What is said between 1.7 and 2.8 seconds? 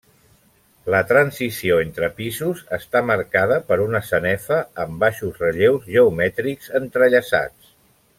entre pisos